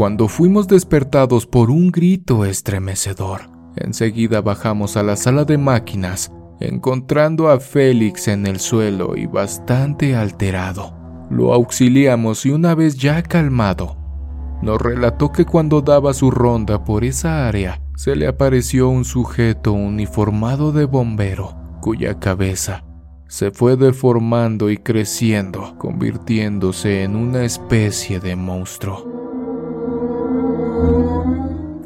Cuando 0.00 0.28
fuimos 0.28 0.66
despertados 0.66 1.46
por 1.46 1.70
un 1.70 1.90
grito 1.90 2.46
estremecedor, 2.46 3.50
enseguida 3.76 4.40
bajamos 4.40 4.96
a 4.96 5.02
la 5.02 5.14
sala 5.14 5.44
de 5.44 5.58
máquinas 5.58 6.32
encontrando 6.58 7.50
a 7.50 7.60
Félix 7.60 8.26
en 8.28 8.46
el 8.46 8.60
suelo 8.60 9.14
y 9.14 9.26
bastante 9.26 10.16
alterado. 10.16 10.96
Lo 11.28 11.52
auxiliamos 11.52 12.46
y 12.46 12.50
una 12.50 12.74
vez 12.74 12.96
ya 12.96 13.22
calmado, 13.22 13.98
nos 14.62 14.80
relató 14.80 15.32
que 15.32 15.44
cuando 15.44 15.82
daba 15.82 16.14
su 16.14 16.30
ronda 16.30 16.82
por 16.82 17.04
esa 17.04 17.46
área, 17.46 17.82
se 17.94 18.16
le 18.16 18.26
apareció 18.26 18.88
un 18.88 19.04
sujeto 19.04 19.74
uniformado 19.74 20.72
de 20.72 20.86
bombero, 20.86 21.54
cuya 21.82 22.18
cabeza 22.18 22.86
se 23.28 23.50
fue 23.50 23.76
deformando 23.76 24.70
y 24.70 24.78
creciendo, 24.78 25.76
convirtiéndose 25.76 27.02
en 27.02 27.16
una 27.16 27.44
especie 27.44 28.18
de 28.18 28.34
monstruo. 28.34 29.19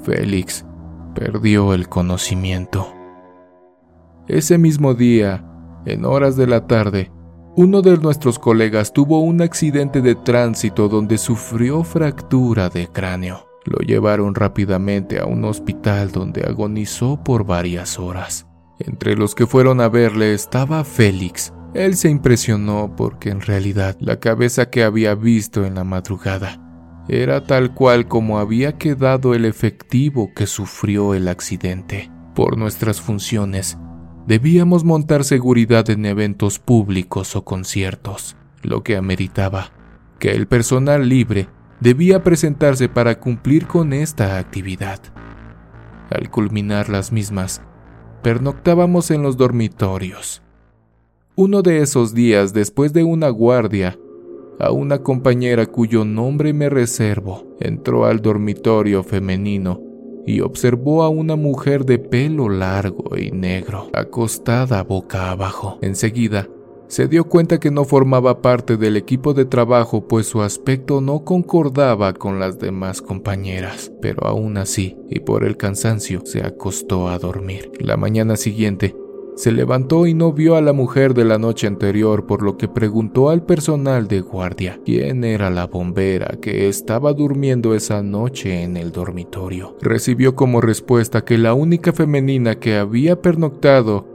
Félix 0.05 0.67
perdió 1.15 1.73
el 1.73 1.89
conocimiento. 1.89 2.93
Ese 4.29 4.59
mismo 4.59 4.95
día, 4.95 5.45
en 5.87 6.05
horas 6.05 6.37
de 6.37 6.47
la 6.47 6.67
tarde, 6.67 7.11
uno 7.57 7.83
de 7.83 7.97
nuestros 7.97 8.39
colegas 8.39 8.93
tuvo 8.93 9.21
un 9.21 9.41
accidente 9.41 10.03
de 10.03 10.15
tránsito 10.15 10.89
donde 10.89 11.19
sufrió 11.19 11.85
fractura 11.85 12.69
de 12.69 12.89
cráneo. 12.89 13.47
Lo 13.65 13.79
llevaron 13.79 14.35
rápidamente 14.35 15.21
a 15.21 15.27
un 15.27 15.45
hospital 15.45 16.11
donde 16.11 16.43
agonizó 16.43 17.23
por 17.23 17.47
varias 17.47 17.99
horas. 17.99 18.47
Entre 18.79 19.17
los 19.17 19.35
que 19.35 19.47
fueron 19.47 19.81
a 19.81 19.89
verle 19.89 20.35
estaba 20.35 20.85
Félix. 20.85 21.53
Él 21.75 21.97
se 21.97 22.11
impresionó 22.11 22.95
porque 22.97 23.31
en 23.31 23.41
realidad 23.41 23.97
la 24.01 24.21
cabeza 24.21 24.69
que 24.69 24.85
había 24.85 25.15
visto 25.15 25.65
en 25.65 25.77
la 25.77 25.85
madrugada 25.85 26.63
era 27.09 27.45
tal 27.45 27.75
cual 27.75 28.09
como 28.09 28.39
había 28.39 28.79
quedado 28.79 29.35
el 29.35 29.45
efectivo 29.45 30.31
que 30.35 30.47
sufrió 30.47 31.15
el 31.15 31.29
accidente. 31.29 32.11
Por 32.35 32.57
nuestras 32.59 33.01
funciones, 33.01 33.79
debíamos 34.27 34.85
montar 34.85 35.25
seguridad 35.25 35.89
en 35.91 36.07
eventos 36.07 36.59
públicos 36.59 37.37
o 37.37 37.45
conciertos, 37.45 38.37
lo 38.63 38.83
que 38.83 38.97
ameritaba 38.97 39.71
que 40.19 40.33
el 40.33 40.47
personal 40.47 41.09
libre 41.09 41.49
debía 41.81 42.23
presentarse 42.23 42.89
para 42.89 43.21
cumplir 43.21 43.67
con 43.67 43.93
esta 43.93 44.39
actividad. 44.39 45.01
Al 46.11 46.31
culminar 46.31 46.89
las 46.89 47.13
mismas, 47.13 47.61
pernoctábamos 48.23 49.11
en 49.11 49.23
los 49.23 49.37
dormitorios. 49.37 50.43
Uno 51.37 51.63
de 51.63 51.83
esos 51.83 52.15
días, 52.15 52.55
después 52.55 52.93
de 52.93 53.05
una 53.05 53.29
guardia, 53.29 53.99
a 54.59 54.71
una 54.71 54.99
compañera 54.99 55.67
cuyo 55.67 56.05
nombre 56.05 56.53
me 56.53 56.69
reservo 56.69 57.57
entró 57.61 58.05
al 58.05 58.21
dormitorio 58.21 59.03
femenino 59.03 59.81
y 60.27 60.41
observó 60.41 61.03
a 61.03 61.09
una 61.09 61.37
mujer 61.37 61.85
de 61.85 61.99
pelo 61.99 62.49
largo 62.49 63.17
y 63.17 63.31
negro, 63.31 63.91
acostada 63.93 64.83
boca 64.83 65.31
abajo. 65.31 65.79
Enseguida, 65.83 66.49
Se 66.87 67.09
dio 67.09 67.25
cuenta 67.25 67.59
que 67.59 67.71
no 67.71 67.85
formaba 67.85 68.43
parte 68.43 68.77
del 68.77 68.97
equipo 68.99 69.33
de 69.33 69.47
trabajo 69.47 70.07
pues 70.07 70.27
su 70.27 70.43
aspecto 70.43 71.01
no 71.01 71.25
concordaba 71.25 72.13
con 72.13 72.39
las 72.39 72.59
demás 72.59 73.01
compañeras, 73.01 73.91
pero 74.03 74.27
aún 74.27 74.59
así, 74.59 74.97
y 75.09 75.21
por 75.21 75.45
el 75.45 75.57
cansancio, 75.57 76.21
se 76.25 76.45
acostó 76.45 77.09
a 77.09 77.19
dormir. 77.19 77.73
La 77.81 77.97
mañana 77.97 78.37
siguiente, 78.37 78.95
se 79.37 79.50
levantó 79.50 80.07
y 80.07 80.14
no 80.14 80.33
vio 80.33 80.57
a 80.57 80.61
la 80.61 80.73
mujer 80.73 81.14
de 81.14 81.25
la 81.25 81.38
noche 81.38 81.67
anterior, 81.67 82.26
por 82.26 82.43
lo 82.43 82.57
que 82.57 82.69
preguntó 82.69 83.31
al 83.31 83.43
personal 83.43 84.07
de 84.07 84.21
guardia 84.21 84.81
quién 84.85 85.25
era 85.25 85.50
la 85.50 85.67
bombera 85.67 86.37
que 86.41 86.69
estaba 86.69 87.12
durmiendo 87.12 87.75
esa 87.75 88.03
noche 88.03 88.62
en 88.62 88.76
el 88.76 88.93
dormitorio. 88.93 89.76
Recibió 89.81 90.35
como 90.35 90.61
respuesta 90.61 91.25
que 91.25 91.38
la 91.38 91.55
única 91.55 91.93
femenina 91.93 92.61
que 92.61 92.76
había 92.76 93.21
pernoctado 93.21 94.07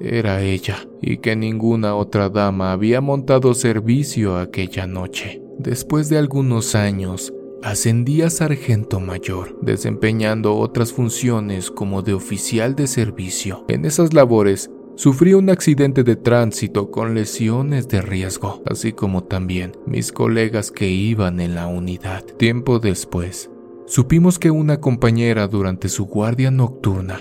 era 0.00 0.42
ella 0.42 0.86
y 1.00 1.18
que 1.18 1.36
ninguna 1.36 1.94
otra 1.94 2.28
dama 2.28 2.72
había 2.72 3.00
montado 3.00 3.54
servicio 3.54 4.36
aquella 4.36 4.86
noche. 4.86 5.42
Después 5.58 6.10
de 6.10 6.18
algunos 6.18 6.74
años, 6.74 7.32
ascendí 7.62 8.22
a 8.22 8.30
sargento 8.30 9.00
mayor, 9.00 9.58
desempeñando 9.62 10.56
otras 10.56 10.92
funciones 10.92 11.70
como 11.70 12.02
de 12.02 12.14
oficial 12.14 12.74
de 12.74 12.86
servicio. 12.86 13.64
En 13.68 13.84
esas 13.84 14.12
labores, 14.12 14.70
sufrí 14.96 15.34
un 15.34 15.50
accidente 15.50 16.02
de 16.04 16.16
tránsito 16.16 16.90
con 16.90 17.14
lesiones 17.14 17.88
de 17.88 18.02
riesgo, 18.02 18.62
así 18.66 18.92
como 18.92 19.24
también 19.24 19.72
mis 19.86 20.12
colegas 20.12 20.70
que 20.70 20.88
iban 20.88 21.40
en 21.40 21.54
la 21.54 21.66
unidad. 21.66 22.24
Tiempo 22.24 22.78
después, 22.78 23.50
supimos 23.86 24.38
que 24.38 24.50
una 24.50 24.80
compañera 24.80 25.48
durante 25.48 25.88
su 25.88 26.06
guardia 26.06 26.50
nocturna 26.50 27.20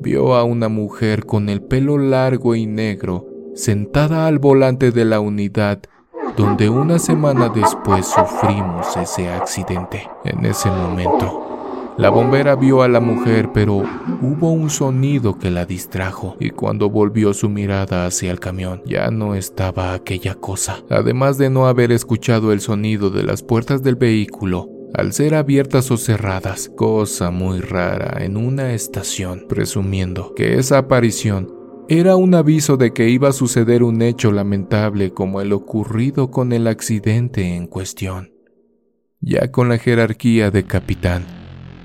vio 0.00 0.34
a 0.34 0.44
una 0.44 0.68
mujer 0.68 1.24
con 1.24 1.48
el 1.48 1.62
pelo 1.62 1.98
largo 1.98 2.54
y 2.54 2.66
negro 2.66 3.26
sentada 3.54 4.26
al 4.26 4.38
volante 4.38 4.90
de 4.90 5.06
la 5.06 5.20
unidad 5.20 5.80
donde 6.36 6.68
una 6.68 6.98
semana 6.98 7.48
después 7.48 8.06
sufrimos 8.06 8.96
ese 8.96 9.28
accidente. 9.28 10.08
En 10.24 10.44
ese 10.44 10.70
momento, 10.70 11.94
la 11.98 12.10
bombera 12.10 12.56
vio 12.56 12.82
a 12.82 12.88
la 12.88 13.00
mujer, 13.00 13.50
pero 13.54 13.82
hubo 14.20 14.52
un 14.52 14.68
sonido 14.68 15.38
que 15.38 15.50
la 15.50 15.64
distrajo 15.64 16.36
y 16.38 16.50
cuando 16.50 16.90
volvió 16.90 17.32
su 17.32 17.48
mirada 17.48 18.04
hacia 18.04 18.30
el 18.30 18.38
camión 18.38 18.82
ya 18.84 19.10
no 19.10 19.34
estaba 19.34 19.94
aquella 19.94 20.34
cosa. 20.34 20.82
Además 20.90 21.38
de 21.38 21.48
no 21.48 21.66
haber 21.66 21.92
escuchado 21.92 22.52
el 22.52 22.60
sonido 22.60 23.08
de 23.08 23.22
las 23.22 23.42
puertas 23.42 23.82
del 23.82 23.96
vehículo, 23.96 24.68
al 24.92 25.14
ser 25.14 25.34
abiertas 25.34 25.90
o 25.90 25.96
cerradas, 25.96 26.70
cosa 26.76 27.30
muy 27.30 27.60
rara 27.60 28.22
en 28.24 28.36
una 28.36 28.74
estación, 28.74 29.46
presumiendo 29.48 30.34
que 30.34 30.58
esa 30.58 30.78
aparición 30.78 31.55
era 31.88 32.16
un 32.16 32.34
aviso 32.34 32.76
de 32.76 32.92
que 32.92 33.08
iba 33.08 33.28
a 33.28 33.32
suceder 33.32 33.84
un 33.84 34.02
hecho 34.02 34.32
lamentable 34.32 35.12
como 35.12 35.40
el 35.40 35.52
ocurrido 35.52 36.32
con 36.32 36.52
el 36.52 36.66
accidente 36.66 37.54
en 37.54 37.68
cuestión. 37.68 38.32
Ya 39.20 39.52
con 39.52 39.68
la 39.68 39.78
jerarquía 39.78 40.50
de 40.50 40.64
capitán, 40.64 41.24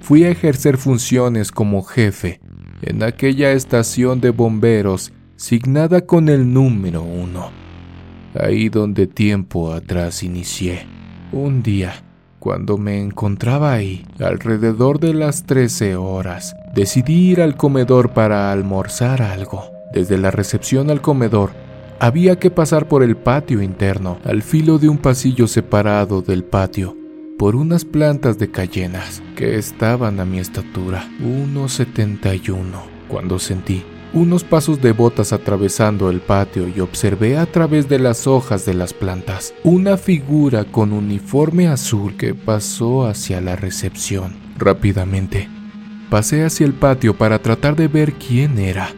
fui 0.02 0.24
a 0.24 0.30
ejercer 0.32 0.78
funciones 0.78 1.52
como 1.52 1.84
jefe 1.84 2.42
en 2.82 3.04
aquella 3.04 3.52
estación 3.52 4.22
de 4.22 4.32
bomberos 4.32 5.14
signada 5.36 6.02
con 6.02 6.30
el 6.30 6.52
número 6.52 7.04
uno, 7.04 7.52
ahí 8.34 8.70
donde 8.70 9.06
tiempo 9.06 9.72
atrás 9.72 10.24
inicié. 10.24 10.88
Un 11.32 11.62
día, 11.62 12.04
cuando 12.40 12.80
me 12.80 13.00
encontraba 13.00 13.74
ahí, 13.74 14.04
alrededor 14.20 15.00
de 15.00 15.14
las 15.14 15.46
13 15.46 15.96
horas, 15.96 16.56
decidí 16.74 17.30
ir 17.32 17.42
al 17.42 17.56
comedor 17.56 18.14
para 18.14 18.52
almorzar 18.52 19.22
algo. 19.22 19.81
Desde 19.94 20.18
la 20.18 20.32
recepción 20.32 20.90
al 20.90 21.02
comedor, 21.02 21.52
había 22.00 22.40
que 22.40 22.50
pasar 22.50 22.88
por 22.88 23.04
el 23.04 23.16
patio 23.16 23.62
interno, 23.62 24.20
al 24.24 24.42
filo 24.42 24.80
de 24.80 24.90
un 24.90 24.98
pasillo 24.98 25.48
separado 25.48 26.22
del 26.22 26.44
patio, 26.44 26.98
por 27.38 27.56
unas 27.56 27.86
plantas 27.86 28.38
de 28.38 28.50
cayenas 28.50 29.22
que 29.36 29.58
estaban 29.58 30.20
a 30.20 30.26
mi 30.26 30.40
estatura, 30.40 31.08
1,71, 31.20 32.64
cuando 33.08 33.38
sentí 33.38 33.84
unos 34.14 34.44
pasos 34.44 34.82
de 34.82 34.92
botas 34.92 35.32
atravesando 35.32 36.10
el 36.10 36.20
patio 36.20 36.68
y 36.68 36.80
observé 36.80 37.38
a 37.38 37.46
través 37.46 37.88
de 37.88 38.00
las 38.00 38.28
hojas 38.28 38.66
de 38.66 38.74
las 38.74 38.94
plantas 38.94 39.54
una 39.64 39.98
figura 39.98 40.66
con 40.66 40.92
uniforme 40.92 41.68
azul 41.68 42.18
que 42.18 42.34
pasó 42.34 43.06
hacia 43.06 43.42
la 43.42 43.56
recepción. 43.56 44.36
Rápidamente, 44.58 45.50
pasé 46.10 46.44
hacia 46.44 46.66
el 46.66 46.74
patio 46.74 47.18
para 47.18 47.40
tratar 47.40 47.76
de 47.76 47.88
ver 47.88 48.14
quién 48.14 48.60
era. 48.60 48.90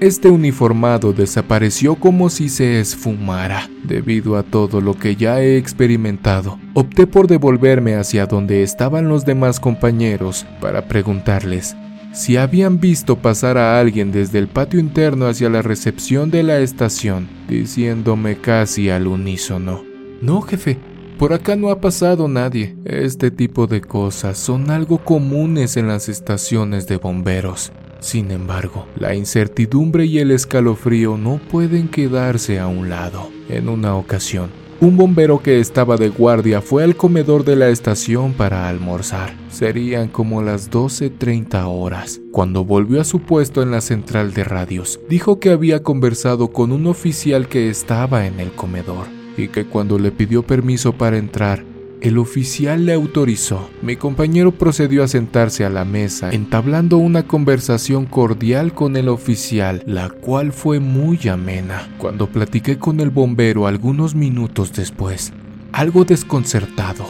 Este 0.00 0.30
uniformado 0.30 1.12
desapareció 1.12 1.94
como 1.94 2.30
si 2.30 2.48
se 2.48 2.80
esfumara. 2.80 3.68
Debido 3.84 4.38
a 4.38 4.42
todo 4.42 4.80
lo 4.80 4.94
que 4.94 5.14
ya 5.14 5.42
he 5.42 5.58
experimentado, 5.58 6.58
opté 6.72 7.06
por 7.06 7.26
devolverme 7.26 7.96
hacia 7.96 8.24
donde 8.24 8.62
estaban 8.62 9.10
los 9.10 9.26
demás 9.26 9.60
compañeros 9.60 10.46
para 10.58 10.88
preguntarles 10.88 11.76
si 12.12 12.36
habían 12.36 12.80
visto 12.80 13.16
pasar 13.16 13.56
a 13.56 13.78
alguien 13.78 14.10
desde 14.10 14.38
el 14.38 14.48
patio 14.48 14.80
interno 14.80 15.26
hacia 15.26 15.48
la 15.48 15.62
recepción 15.62 16.30
de 16.30 16.42
la 16.42 16.58
estación, 16.58 17.28
diciéndome 17.48 18.36
casi 18.36 18.90
al 18.90 19.06
unísono. 19.06 19.84
No, 20.20 20.40
jefe, 20.40 20.78
por 21.20 21.34
acá 21.34 21.54
no 21.54 21.68
ha 21.68 21.82
pasado 21.82 22.28
nadie. 22.28 22.74
Este 22.86 23.30
tipo 23.30 23.66
de 23.66 23.82
cosas 23.82 24.38
son 24.38 24.70
algo 24.70 25.04
comunes 25.04 25.76
en 25.76 25.86
las 25.86 26.08
estaciones 26.08 26.86
de 26.86 26.96
bomberos. 26.96 27.72
Sin 28.00 28.30
embargo, 28.30 28.86
la 28.96 29.14
incertidumbre 29.14 30.06
y 30.06 30.18
el 30.18 30.30
escalofrío 30.30 31.18
no 31.18 31.38
pueden 31.50 31.88
quedarse 31.88 32.58
a 32.58 32.68
un 32.68 32.88
lado. 32.88 33.28
En 33.50 33.68
una 33.68 33.96
ocasión, 33.96 34.48
un 34.80 34.96
bombero 34.96 35.42
que 35.42 35.60
estaba 35.60 35.98
de 35.98 36.08
guardia 36.08 36.62
fue 36.62 36.84
al 36.84 36.96
comedor 36.96 37.44
de 37.44 37.56
la 37.56 37.68
estación 37.68 38.32
para 38.32 38.66
almorzar. 38.66 39.34
Serían 39.50 40.08
como 40.08 40.40
las 40.40 40.70
12.30 40.70 41.66
horas. 41.66 42.18
Cuando 42.32 42.64
volvió 42.64 42.98
a 42.98 43.04
su 43.04 43.20
puesto 43.20 43.60
en 43.60 43.72
la 43.72 43.82
central 43.82 44.32
de 44.32 44.44
radios, 44.44 44.98
dijo 45.10 45.38
que 45.38 45.50
había 45.50 45.82
conversado 45.82 46.48
con 46.50 46.72
un 46.72 46.86
oficial 46.86 47.46
que 47.46 47.68
estaba 47.68 48.26
en 48.26 48.40
el 48.40 48.52
comedor 48.52 49.19
y 49.36 49.48
que 49.48 49.64
cuando 49.64 49.98
le 49.98 50.10
pidió 50.10 50.42
permiso 50.42 50.92
para 50.92 51.18
entrar, 51.18 51.64
el 52.00 52.18
oficial 52.18 52.86
le 52.86 52.94
autorizó. 52.94 53.68
Mi 53.82 53.96
compañero 53.96 54.52
procedió 54.52 55.04
a 55.04 55.08
sentarse 55.08 55.64
a 55.64 55.70
la 55.70 55.84
mesa, 55.84 56.30
entablando 56.30 56.96
una 56.96 57.24
conversación 57.26 58.06
cordial 58.06 58.72
con 58.72 58.96
el 58.96 59.08
oficial, 59.08 59.82
la 59.86 60.08
cual 60.08 60.52
fue 60.52 60.80
muy 60.80 61.28
amena. 61.28 61.88
Cuando 61.98 62.26
platiqué 62.26 62.78
con 62.78 63.00
el 63.00 63.10
bombero 63.10 63.66
algunos 63.66 64.14
minutos 64.14 64.72
después, 64.72 65.32
algo 65.72 66.04
desconcertado, 66.04 67.04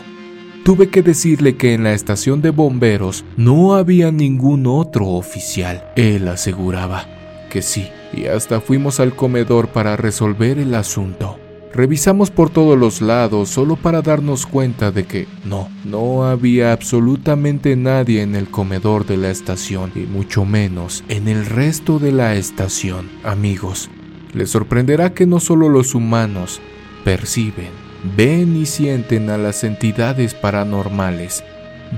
tuve 0.64 0.88
que 0.88 1.02
decirle 1.02 1.56
que 1.56 1.74
en 1.74 1.84
la 1.84 1.92
estación 1.92 2.42
de 2.42 2.50
bomberos 2.50 3.24
no 3.36 3.74
había 3.74 4.10
ningún 4.10 4.66
otro 4.66 5.06
oficial. 5.06 5.84
Él 5.96 6.28
aseguraba 6.28 7.06
que 7.50 7.62
sí, 7.62 7.88
y 8.12 8.26
hasta 8.26 8.60
fuimos 8.60 9.00
al 9.00 9.14
comedor 9.14 9.68
para 9.68 9.96
resolver 9.96 10.58
el 10.58 10.74
asunto. 10.74 11.39
Revisamos 11.72 12.32
por 12.32 12.50
todos 12.50 12.76
los 12.76 13.00
lados 13.00 13.48
solo 13.48 13.76
para 13.76 14.02
darnos 14.02 14.44
cuenta 14.44 14.90
de 14.90 15.04
que 15.04 15.28
no, 15.44 15.68
no 15.84 16.24
había 16.24 16.72
absolutamente 16.72 17.76
nadie 17.76 18.22
en 18.22 18.34
el 18.34 18.50
comedor 18.50 19.06
de 19.06 19.16
la 19.16 19.30
estación 19.30 19.92
y 19.94 20.00
mucho 20.00 20.44
menos 20.44 21.04
en 21.08 21.28
el 21.28 21.46
resto 21.46 22.00
de 22.00 22.10
la 22.10 22.34
estación. 22.34 23.08
Amigos, 23.22 23.88
les 24.34 24.50
sorprenderá 24.50 25.14
que 25.14 25.26
no 25.26 25.38
solo 25.38 25.68
los 25.68 25.94
humanos 25.94 26.60
perciben, 27.04 27.70
ven 28.16 28.56
y 28.56 28.66
sienten 28.66 29.30
a 29.30 29.38
las 29.38 29.62
entidades 29.62 30.34
paranormales 30.34 31.44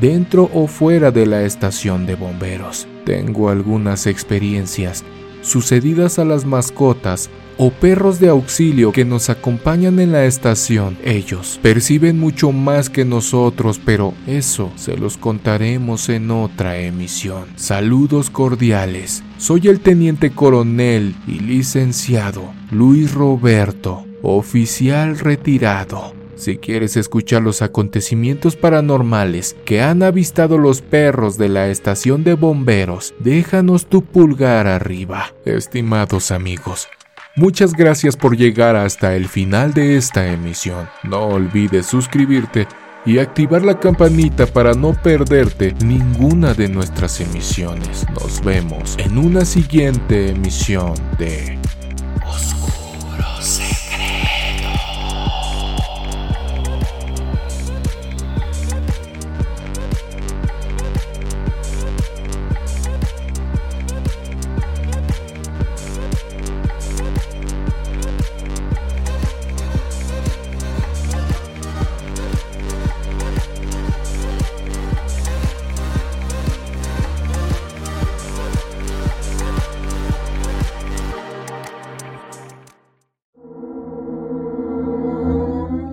dentro 0.01 0.51
o 0.53 0.67
fuera 0.67 1.11
de 1.11 1.25
la 1.25 1.45
estación 1.45 2.05
de 2.05 2.15
bomberos. 2.15 2.87
Tengo 3.07 3.49
algunas 3.49 4.07
experiencias 4.07 5.03
sucedidas 5.41 6.19
a 6.19 6.25
las 6.25 6.45
mascotas 6.45 7.31
o 7.65 7.71
perros 7.71 8.19
de 8.19 8.29
auxilio 8.29 8.91
que 8.91 9.05
nos 9.05 9.31
acompañan 9.31 10.01
en 10.01 10.11
la 10.11 10.25
estación. 10.25 10.99
Ellos 11.05 11.61
perciben 11.63 12.19
mucho 12.19 12.51
más 12.51 12.91
que 12.91 13.05
nosotros, 13.05 13.81
pero 13.85 14.15
eso 14.27 14.73
se 14.75 14.97
los 14.97 15.17
contaremos 15.17 16.09
en 16.09 16.33
otra 16.33 16.79
emisión. 16.79 17.45
Saludos 17.55 18.31
cordiales. 18.31 19.23
Soy 19.39 19.69
el 19.69 19.79
teniente 19.79 20.33
coronel 20.33 21.15
y 21.29 21.39
licenciado 21.39 22.53
Luis 22.73 23.15
Roberto, 23.15 24.07
oficial 24.23 25.21
retirado. 25.21 26.15
Si 26.35 26.57
quieres 26.57 26.97
escuchar 26.97 27.43
los 27.43 27.63
acontecimientos 27.63 28.57
paranormales 28.57 29.55
que 29.65 29.83
han 29.83 30.03
avistado 30.03 30.59
los 30.59 30.83
perros 30.83 31.39
de 31.39 31.49
la 31.49 31.69
estación 31.69 32.25
de 32.25 32.35
bomberos, 32.35 33.15
déjanos 33.21 33.87
tu 33.87 34.03
pulgar 34.03 34.67
arriba. 34.67 35.33
Estimados 35.45 36.33
amigos, 36.33 36.89
Muchas 37.35 37.73
gracias 37.73 38.15
por 38.15 38.37
llegar 38.37 38.77
hasta 38.77 39.17
el 39.17 39.27
final 39.27 39.73
de 39.73 39.97
esta 39.97 40.27
emisión. 40.27 40.87
No 41.03 41.29
olvides 41.29 41.87
suscribirte 41.87 42.69
y 43.07 43.21
activar 43.21 43.63
la 43.63 43.81
campanita 43.81 44.45
para 44.45 44.75
no 44.75 44.93
perderte 44.93 45.75
ninguna 45.83 46.53
de 46.53 46.69
nuestras 46.69 47.23
emisiones. 47.23 48.07
Nos 48.13 48.45
vemos 48.45 48.97
en 48.99 49.17
una 49.17 49.47
siguiente 49.47 50.29
emisión 50.29 50.93
de 51.19 51.59